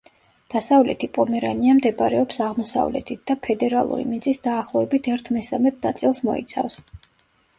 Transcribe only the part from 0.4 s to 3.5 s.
დასავლეთი პომერანია მდებარეობს აღმოსავლეთით და